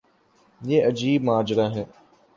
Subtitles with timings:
[0.61, 1.83] یہ عجیب ماجرا ہے۔